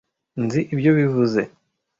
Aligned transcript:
nzi 0.43 0.59
ibyo 0.73 0.91
bivuze. 0.97 1.41